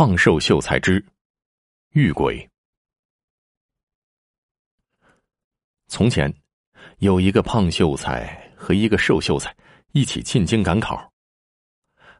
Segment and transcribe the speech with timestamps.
[0.00, 1.04] 胖瘦秀才之
[1.90, 2.48] 遇鬼。
[5.88, 6.34] 从前，
[7.00, 9.54] 有一个胖秀才和一个瘦秀才
[9.92, 11.06] 一起进京赶考。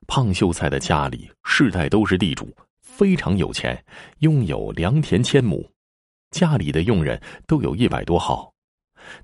[0.07, 3.83] 胖秀才的家里世代都是地主，非常有钱，
[4.19, 5.67] 拥有良田千亩，
[6.33, 8.53] 家里的佣人都有一百多号。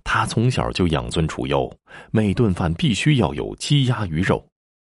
[0.02, 1.70] 他从小就养尊处优，
[2.10, 4.42] 每顿饭必须要有鸡鸭鱼肉。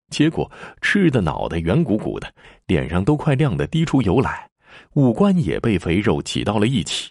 [0.08, 0.50] 结果
[0.80, 2.32] 吃的脑袋圆鼓鼓的，
[2.66, 4.48] 脸上都快亮得滴出油来，
[4.94, 7.10] 五官也被肥肉挤到了一起，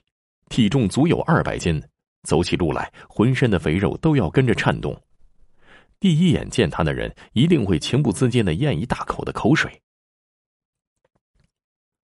[0.49, 1.81] 体重足有二百斤，
[2.23, 4.95] 走起路来浑身的肥肉都要跟着颤动。
[5.99, 9.81] 第一眼见他的人一定会情不自禁的咽一大口的口水。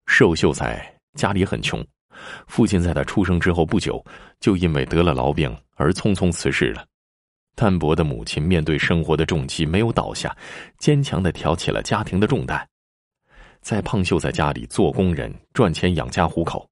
[0.07, 1.85] 瘦秀才家里很穷，
[2.47, 4.05] 父亲在他出生之后不久
[4.41, 6.85] 就因为得了痨病而匆匆辞世了。
[7.55, 10.35] 单薄的母亲面对生活的重击没有倒下，
[10.79, 12.67] 坚强的挑起了家庭的重担，
[13.61, 16.67] 在胖秀在家里做工人赚钱养家糊口，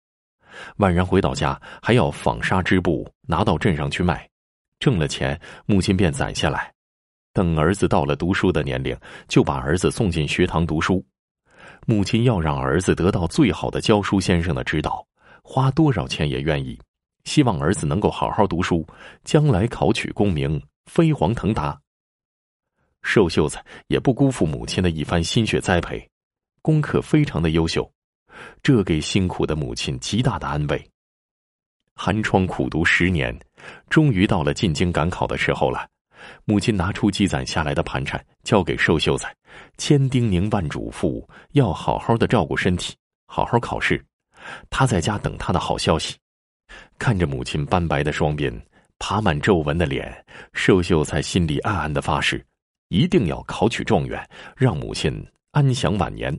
[0.77, 4.27] 晚上回到家还要纺纱织布拿到镇上去卖，
[4.79, 6.73] 挣了钱母亲便攒下来，
[7.35, 8.97] 等儿子到了读书的年龄，
[9.29, 11.05] 就把儿子送进学堂读书。
[11.87, 15.07] 母亲要让儿子得到最好的教书先生的指导，
[15.42, 16.79] 花多少钱也愿意，
[17.29, 18.87] 希望儿子能够好好读书，
[19.23, 20.59] 将来考取功名。
[20.87, 21.79] 飞黄腾达。
[23.03, 26.09] 瘦秀才也不辜负母亲的一番心血栽培，
[26.62, 27.87] 功课非常的优秀，
[28.62, 30.91] 这给辛苦的母亲极大的安慰。
[31.95, 33.39] 寒窗苦读十年，
[33.91, 35.87] 终于到了进京赶考的时候了。
[36.47, 39.37] 母亲拿出积攒下来的盘缠，交给瘦秀才，
[39.77, 44.03] 千叮咛万嘱咐，要好好的照顾身体，好好考试。
[44.70, 46.17] 他在家等他的好消息。
[46.98, 48.61] 看着母亲斑白的双鬓。
[49.00, 50.12] 爬满皱纹的脸，
[50.55, 52.44] 瘦秀才心里暗暗的发誓，
[52.88, 56.36] 一定要考取状元，让母亲安享晚年。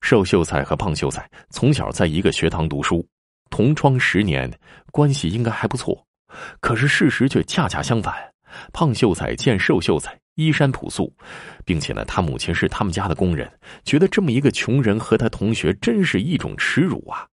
[0.00, 3.06] 瘦秀才和胖秀才从小在一个学堂读书，
[3.50, 4.50] 同窗十年，
[4.90, 6.02] 关系应该还不错。
[6.60, 8.14] 可是事实却恰恰相反，
[8.72, 11.14] 胖秀才见瘦秀才衣衫朴素，
[11.66, 13.52] 并且呢，他母亲是他们家的工人，
[13.84, 17.28] 觉得这么一个穷人和他同学，真是一种耻辱啊！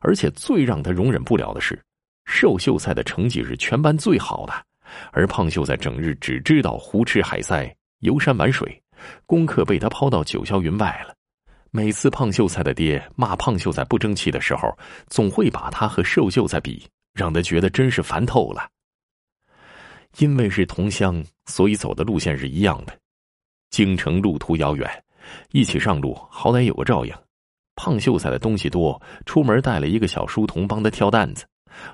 [0.00, 1.80] 而且最让他容忍不了的是。
[2.26, 4.52] 瘦秀才的成绩是全班最好的，
[5.12, 8.80] 而胖秀才整日只知道胡吃海塞、游山玩水，
[9.26, 11.14] 功课被他抛到九霄云外了。
[11.72, 14.68] 每次胖秀才的爹骂胖秀才不争气的时候，
[15.08, 18.68] 总会把他和瘦秀才比，让他觉得真是烦透了。
[20.18, 22.96] 因为是同乡，所以走的路线是一样的。
[23.70, 24.88] 京城路途遥远，
[25.52, 27.14] 一起上路好歹有个照应。
[27.82, 31.46] 胖秀才的东西多，出门带了一个小书童帮他挑担子。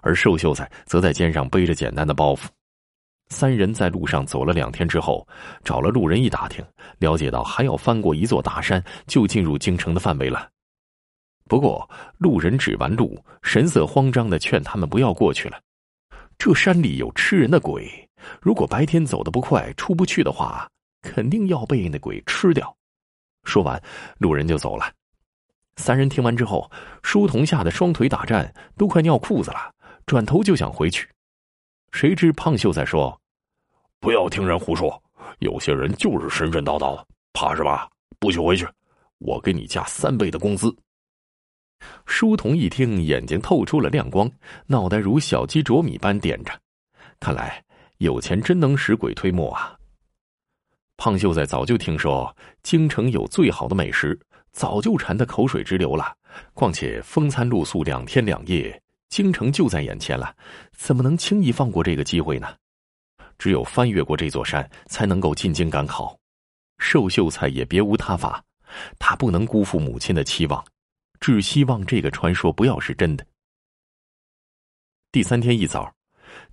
[0.02, 2.46] 而瘦秀才则在肩上背着简单的包袱，
[3.28, 5.24] 三人在路上走了两天之后，
[5.62, 6.64] 找了路人一打听，
[6.98, 10.48] 了解到还要翻过一座大山就进入京城的范围了。
[11.46, 15.60] 不过路人指完路，神色慌张的劝他们不要过去了。
[16.36, 17.88] 这山里有吃人的鬼，
[18.40, 20.68] 如果白天走得不快出不去的话，
[21.02, 22.76] 肯定要被那鬼吃掉。
[23.44, 23.80] 说完，
[24.18, 24.90] 路人就走了。
[25.76, 26.70] 三人听完之后，
[27.02, 29.72] 书童吓得双腿打颤，都快尿裤子了，
[30.06, 31.08] 转头就想回去。
[31.92, 33.18] 谁知胖秀才说
[34.00, 35.02] ：“不要听人胡说，
[35.38, 37.88] 有些人就是神神叨叨的，怕什么？
[38.18, 38.66] 不许回去！
[39.18, 40.74] 我给你加三倍的工资。”
[42.06, 44.30] 书童一听，眼睛透出了亮光，
[44.66, 46.52] 脑袋如小鸡啄米般点着。
[47.20, 47.62] 看来
[47.98, 49.76] 有钱真能使鬼推磨啊！
[50.96, 54.18] 胖秀才早就听说京城有最好的美食。
[54.56, 56.16] 早就馋得口水直流了，
[56.54, 60.34] 况且风餐露宿两天两夜，京城就在眼前了，
[60.72, 62.56] 怎么能轻易放过这个机会呢？
[63.36, 66.18] 只有翻越过这座山，才能够进京赶考。
[66.78, 68.42] 瘦秀才也别无他法，
[68.98, 70.64] 他不能辜负母亲的期望，
[71.20, 73.26] 只希望这个传说不要是真的。
[75.12, 75.94] 第三天一早，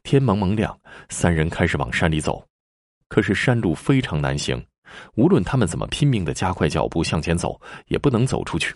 [0.04, 0.78] 天蒙蒙亮，
[1.08, 2.46] 三人开始往山里走，
[3.08, 4.62] 可是山路非常难行。
[5.16, 8.76] 无论他们怎么拼命的加快脚步向前走，也不能走出去。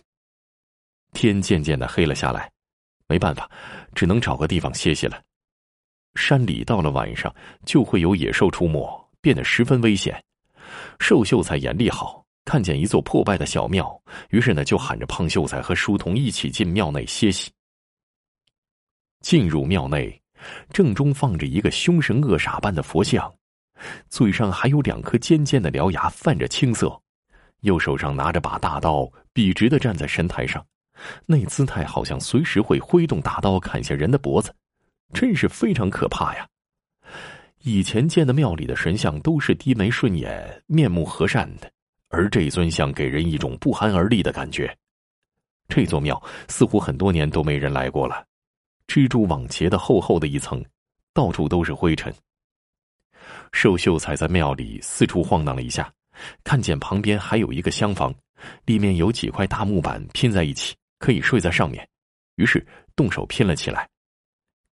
[1.13, 2.51] 天渐渐的黑了下来，
[3.07, 3.50] 没办法，
[3.95, 5.21] 只能找个地方歇歇了。
[6.15, 7.33] 山里到了晚上
[7.65, 10.24] 就会有野兽出没，变得十分危险。
[11.00, 17.51] 瘦秀才眼力好，看见一座破败的小庙，于是呢就喊着胖秀才和书童一起进庙内歇息。
[19.21, 20.21] 进入庙内，
[20.71, 23.33] 正中放着一个凶神恶煞般的佛像。
[24.09, 27.00] 嘴上还有两颗尖尖的獠牙，泛着青色，
[27.62, 30.65] 右手上拿着把大刀，笔直的站在神台上，
[31.25, 34.53] 那姿态好像随时会挥动大刀砍下人的脖子，
[35.13, 36.47] 真是非常可怕呀！
[37.63, 41.69] 以前见的庙里的神像都是低眉顺眼、面目和善的，
[42.09, 44.75] 而这尊像给人一种不寒而栗的感觉。
[45.68, 48.25] 这座庙似乎很多年都没人来过了，
[48.88, 50.63] 蜘蛛网结的厚厚的一层，
[51.13, 52.13] 到处都是灰尘。
[53.51, 55.91] 瘦秀才在庙里四处晃荡了一下，
[56.44, 58.13] 看见旁边还有一个厢房，
[58.65, 61.88] 里面有几块大木板拼在一起，可以睡在上面，
[62.35, 62.65] 于是
[62.95, 63.88] 动手拼了起来。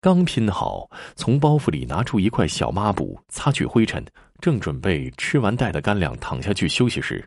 [0.01, 4.05] 刚拼好，从包袱里拿出一块小抹布擦去灰尘，
[4.41, 7.25] 正准备吃完带的干粮躺下去休息时，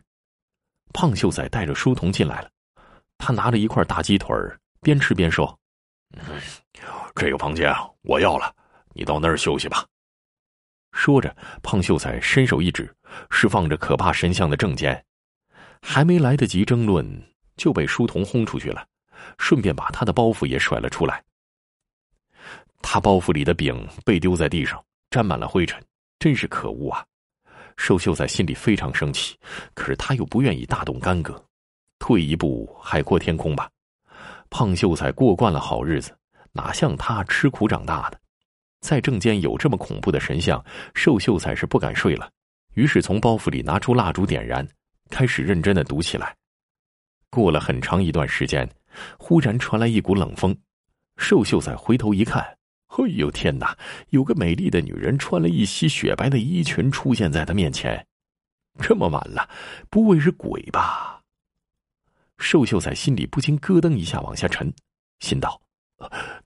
[0.92, 2.50] 胖秀才带着书童进来了。
[3.16, 4.28] 他拿着一块大鸡腿
[4.82, 5.58] 边吃边说
[7.16, 8.54] ：“这个房间我要了，
[8.92, 9.86] 你到那儿休息吧。”
[10.96, 12.90] 说着，胖秀才伸手一指，
[13.30, 15.04] 是放着可怕神像的正间。
[15.82, 17.06] 还没来得及争论，
[17.56, 18.84] 就被书童轰出去了，
[19.36, 21.22] 顺便把他的包袱也甩了出来。
[22.80, 25.80] 他包袱里的饼被丢在地上，沾满了灰尘，
[26.18, 27.04] 真是可恶啊！
[27.76, 29.36] 寿秀才心里非常生气，
[29.74, 31.40] 可是他又不愿意大动干戈。
[31.98, 33.70] 退一步，海阔天空吧。
[34.48, 36.16] 胖秀才过惯了好日子，
[36.52, 38.18] 哪像他吃苦长大的。
[38.80, 40.64] 在正间有这么恐怖的神像，
[40.94, 42.30] 寿秀才是不敢睡了。
[42.74, 44.66] 于是从包袱里拿出蜡烛点燃，
[45.10, 46.36] 开始认真的读起来。
[47.30, 48.68] 过了很长一段时间，
[49.18, 50.56] 忽然传来一股冷风。
[51.16, 52.42] 寿秀才回头一看，
[52.88, 53.76] 哎呦天哪！
[54.10, 58.06] 有个美丽的女人穿了一袭雪白的衣裙出现在他面前。
[58.78, 59.48] 这么晚了，
[59.88, 61.22] 不会是鬼吧？
[62.38, 64.70] 寿秀才心里不禁咯噔一下，往下沉，
[65.20, 65.58] 心道：“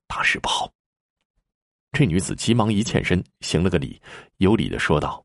[0.07, 0.73] 大事不好。”
[1.93, 4.01] 这女子急忙一欠身，行了个礼，
[4.39, 5.25] 有礼的说道：“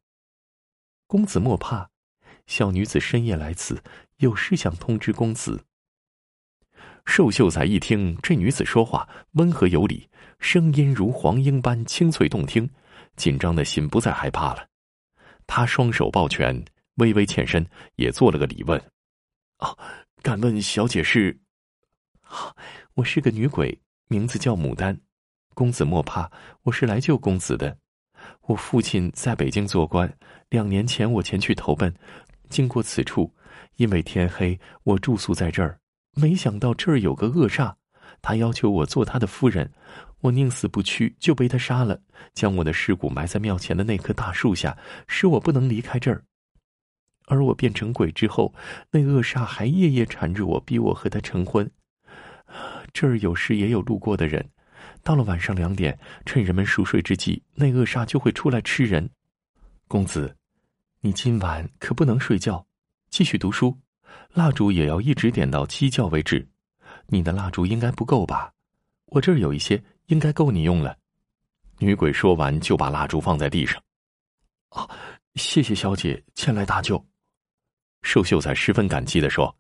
[1.08, 1.90] 公子莫怕，
[2.48, 3.82] 小女子深夜来此，
[4.18, 5.64] 有事想通知公子。”
[7.06, 10.10] 寿秀才一听这女子说话温和有礼，
[10.40, 12.70] 声音如黄莺般清脆动听，
[13.16, 14.68] 紧张的心不再害怕了。
[15.48, 16.66] 他双手抱拳，
[16.96, 17.66] 微微欠身，
[17.96, 18.80] 也做了个礼问
[19.58, 19.78] ：“啊。”
[20.26, 21.40] 敢问小姐是？
[22.96, 25.00] 我是个女鬼，名字叫牡丹。
[25.56, 26.30] 公子莫怕，
[26.63, 27.78] 我是来救公子的。
[28.42, 30.13] 我父亲在北京做官，
[30.50, 31.96] 两年前我前去投奔，
[32.50, 33.34] 经过此处，
[33.78, 35.80] 因为天黑，我住宿在这儿。
[36.13, 37.74] 没想到这儿有个恶煞，
[38.22, 39.72] 他要求我做他的夫人，
[40.19, 42.01] 我宁死不屈，就被他杀了，
[42.34, 44.78] 将我的尸骨埋在庙前的那棵大树下，
[45.08, 46.25] 使我不能离开这儿。
[47.28, 48.54] 而我变成鬼之后，
[48.92, 51.72] 那恶煞还夜夜缠着我，逼我和他成婚。
[52.92, 54.50] 这儿有时也有路过的人，
[55.06, 59.07] 到了晚上两点，趁人们熟睡之际，那恶煞就会出来吃人。
[59.88, 60.36] 公子，
[61.00, 62.66] 你今晚可不能睡觉，
[63.12, 63.78] 继续读书，
[64.34, 66.48] 蜡烛也要一直点到鸡叫为止。
[67.06, 68.52] 你的蜡烛应该不够吧？
[69.06, 70.98] 我这儿有一些，应该够你用了。
[71.78, 73.80] 女鬼说完，就把蜡烛放在地上。
[74.69, 74.90] 啊，
[75.36, 77.06] 谢谢小姐前来搭救。
[78.01, 79.56] 寿秀才十分感激的说，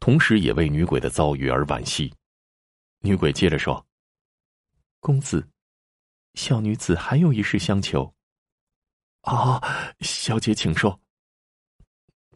[0.00, 2.12] 同时也为女鬼的遭遇而惋惜。
[3.02, 3.86] 女鬼接着说
[5.00, 5.48] ：“公子，
[6.34, 8.14] 小女子还有一事相求。”
[9.22, 9.60] 啊，
[10.00, 11.00] 小姐请说。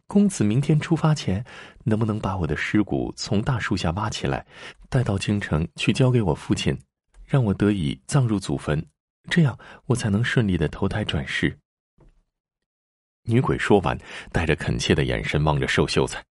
[0.05, 1.43] 公子明天出发前，
[1.85, 4.45] 能不能把我的尸骨从大树下挖起来，
[4.89, 6.77] 带到京城去交给我父亲，
[7.25, 8.85] 让我得以葬入祖坟，
[9.29, 11.57] 这样我才能顺利的投胎转世。
[13.23, 13.97] 女鬼说完，
[14.31, 16.23] 带着恳切的眼神望着瘦秀才。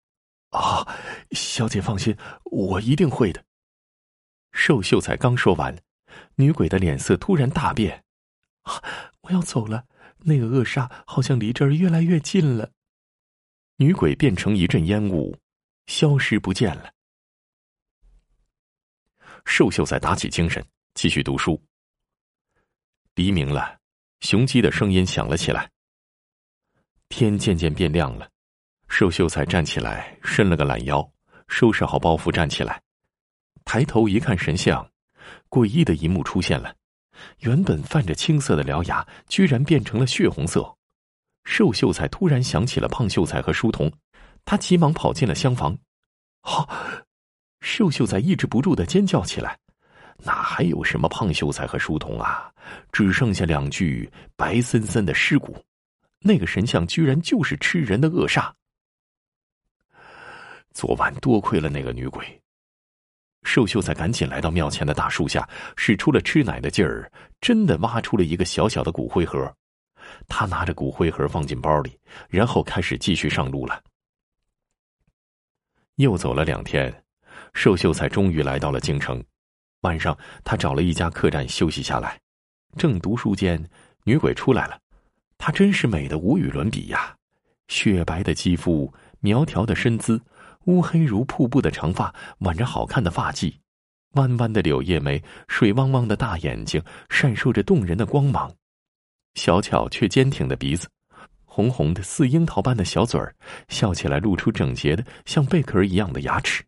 [0.50, 0.84] “啊，
[1.32, 3.44] 小姐放心，我一定会的。”
[4.58, 5.78] 寿秀才刚说完，
[6.34, 8.02] 女鬼的脸色突然大变。“，
[9.22, 9.86] 我要走了，
[10.18, 12.72] 那个恶煞好像离这儿越来越近了。”
[13.78, 15.38] 女鬼变成一阵烟雾，
[15.86, 16.92] 消失不见了。
[19.44, 20.62] 寿秀才打起精神，
[20.94, 21.62] 继续读书。
[23.14, 23.78] 黎明了，
[24.20, 25.70] 雄鸡的声音响了起来。
[27.08, 28.28] 天渐渐变亮了，
[28.88, 31.08] 寿秀才站起来，伸了个懒腰，
[31.46, 32.82] 收拾好包袱，站起来，
[33.68, 34.90] 抬头一看神像，
[35.50, 36.74] 诡异的一幕出现了：
[37.40, 40.74] 原本泛着青色的獠牙，居然变成了血红色。
[41.44, 43.92] 瘦秀才突然想起了胖秀才和书童，
[44.46, 45.76] 他急忙跑进了厢房。
[46.40, 46.66] 好，
[47.60, 49.58] 寿秀才抑制不住的尖叫起来
[50.24, 52.50] ：“哪还有什么胖秀才和书童啊？
[52.90, 55.62] 只剩下两具白森森的尸骨。”
[56.24, 58.50] 那个神像居然就是吃人的恶煞。
[60.72, 62.40] 昨晚多亏了那个女鬼。
[63.42, 69.52] 寿秀才赶紧来到庙前的大树下，使出了吃奶的劲儿，真的挖出了一个小小的骨灰盒。
[70.26, 73.82] 他拿着骨灰盒放进包里，然后开始继续上路了。
[75.96, 77.04] 又走了两天，
[77.54, 79.22] 寿秀才终于来到了京城。
[79.82, 82.20] 晚上，他找了一家客栈休息下来。
[82.76, 83.62] 正读书间，
[84.04, 84.78] 女鬼出来了。
[85.38, 87.16] 她真是美的无与伦比呀，
[87.68, 90.20] 雪白的肌肤，苗条的身姿，
[90.68, 93.54] 乌黑如瀑布的长发挽着好看的发髻，
[94.12, 98.54] 弯弯的柳叶眉，水汪汪的大眼睛闪烁着动人的光芒，
[99.34, 100.86] 小巧却坚挺的鼻子，
[101.46, 103.34] 红红的似樱桃般的小嘴儿，
[103.68, 106.62] 笑起来露出整洁的像贝壳一样的牙齿。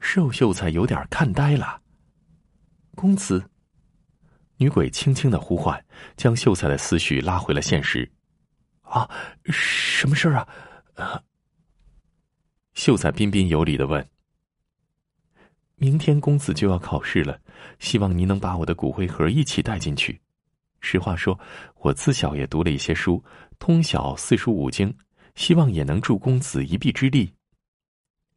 [0.00, 1.80] 瘦秀才有点看呆了。
[2.94, 3.42] 公子，
[4.58, 5.82] 女鬼轻轻的呼唤，
[6.14, 8.06] 将秀才的思绪拉回了现实。
[8.82, 9.08] 啊，
[9.46, 10.48] 什么事儿啊？
[10.96, 11.22] 啊！
[12.80, 14.08] 秀才彬彬有礼的问
[15.76, 17.38] ：“明天公子就要考试了，
[17.78, 20.18] 希望您能把我的骨灰盒一起带进去。
[20.80, 21.38] 实话说，
[21.80, 23.22] 我自小也读了一些书，
[23.58, 24.96] 通晓四书五经，
[25.34, 27.34] 希望也能助公子一臂之力。”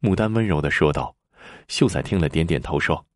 [0.02, 1.16] 牡丹温柔的说道。
[1.68, 3.06] 秀才听了，点点头说：“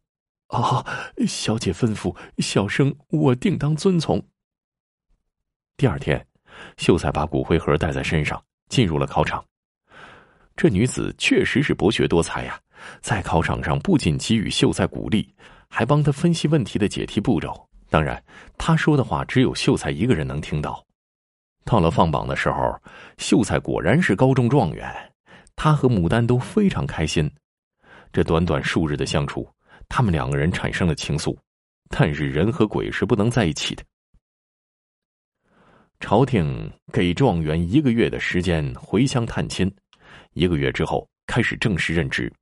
[0.48, 0.82] 啊，
[1.26, 4.26] 小姐吩咐，小生我定当遵从。”
[5.76, 6.26] 第二天，
[6.78, 9.44] 秀才把骨灰盒带在身上，进入了考场。
[10.58, 12.60] 这女子确实是博学多才呀，
[13.00, 15.32] 在考场上不仅给予秀才鼓励，
[15.68, 17.54] 还帮他分析问题的解题步骤。
[17.88, 18.20] 当然，
[18.58, 20.84] 他说的话只有秀才一个人能听到。
[21.64, 22.76] 到了放榜的时候，
[23.18, 24.92] 秀才果然是高中状元，
[25.54, 27.30] 他和牡丹都非常开心。
[28.12, 29.48] 这短短数日的相处，
[29.88, 31.38] 他们两个人产生了情愫，
[31.88, 33.84] 但是人和鬼是不能在一起的。
[36.00, 39.72] 朝廷给状元一个月的时间回乡探亲，
[40.38, 42.32] 一个月之后开始正式任职。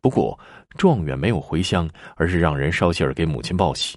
[0.00, 0.38] 不过，
[0.76, 3.96] 状元没有回乡，而是让人捎信儿给母亲报喜，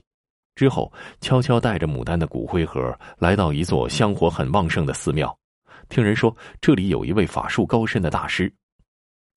[0.53, 5.35] 之后悄悄带着牡丹的骨灰盒来到一座香火很旺盛的寺庙，
[5.89, 8.51] 听人说这里有一位法术高深的大师。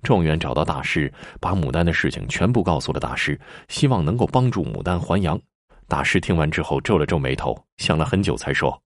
[0.02, 5.40] 状元找到大师，把牡丹的事情全部告诉了大师，希望能够帮助牡丹还阳。
[5.88, 8.82] 大师听完之后皱了皱眉头，想了很久才说：“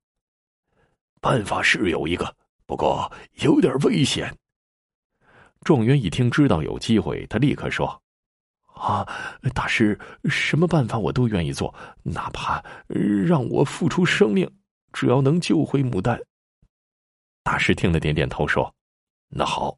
[1.21, 2.35] 办法是有一个，
[2.67, 4.33] 不过有点危险。”
[5.67, 8.01] 状元一听知道有机会，他立刻说
[8.73, 9.05] ：“啊，
[9.53, 9.99] 大师，
[10.31, 14.49] 什么办法我都愿意做，哪怕让我付出生命，
[14.93, 16.21] 只要能救回牡丹。”
[17.43, 18.73] 大师听了点点头说
[19.29, 19.77] ：“那好。”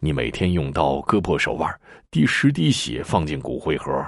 [0.00, 1.80] 你每天用刀割破手腕，
[2.10, 4.02] 滴十滴血放进骨灰盒，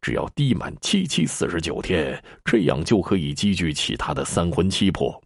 [0.00, 5.20] 只要滴满七七四十九天，这样就可以积聚起他的三魂七魄。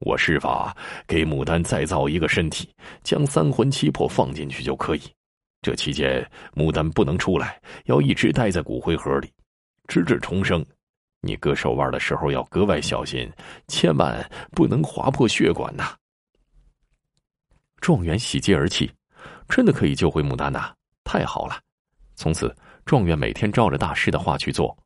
[0.00, 2.68] 我施法给牡丹再造一个身体，
[3.02, 5.02] 将三魂七魄放进去就可以。
[5.62, 9.32] 这期间，牡丹不能出来，要一直待在骨灰盒里，
[9.88, 10.64] 直至重生。
[11.20, 13.30] 你割手腕的时候要格外小心，
[13.66, 15.94] 千万不能划破血管呐！
[17.80, 18.92] 状元喜极而泣。
[19.48, 20.74] 真的可以救回牡丹呐！
[21.02, 21.58] 太好了！
[22.14, 24.76] 从此，状元每天照着大师的话去做，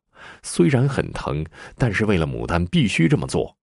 [0.43, 1.45] 虽然很疼，
[1.77, 3.53] 但是为了牡丹必须这么做。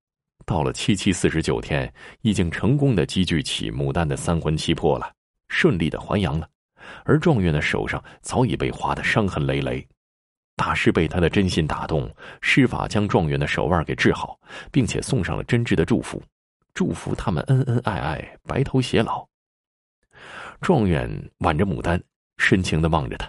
[0.46, 5.12] 到了七七四十九天，已经成功的积聚起牡丹的三魂七魄了，
[5.48, 6.48] 顺利的还阳了。
[7.04, 9.84] 而状元的手上早已被划得伤痕累累。
[10.54, 12.08] 大师被他的真心打动，
[12.40, 14.38] 施法将状元的手腕给治好，
[14.70, 16.22] 并且送上了真挚的祝福，
[16.72, 19.26] 祝福他们恩恩爱爱，白头偕老。
[20.60, 22.00] 状元挽着牡丹，
[22.38, 23.28] 深情的望着他，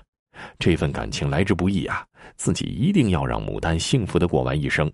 [0.59, 2.05] 这份感情来之不易啊！
[2.35, 4.89] 自己一定要让牡丹幸福的过完一生。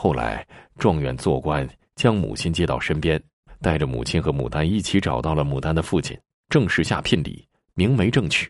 [0.00, 0.46] 后来，
[0.78, 3.20] 状元做官，将母亲接到身边，
[3.60, 6.16] 带着母亲和牡丹一起找到了牡丹的父亲，
[6.48, 8.48] 正式下聘礼，明媒正娶。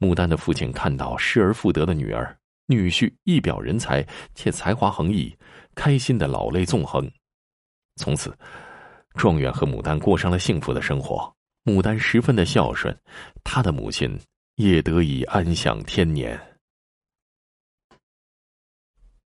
[0.00, 4.04] 牡丹的父亲看到失而复得的女儿，女婿一表人才
[4.34, 5.32] 且才华横溢，
[5.76, 7.08] 开心的老泪纵横。
[7.94, 8.36] 从此，
[9.14, 11.32] 状元和牡丹过上了幸福的生活。
[11.64, 12.92] 牡丹十分的孝顺，
[13.44, 14.18] 她的母亲
[14.56, 16.36] 也得以安享天年。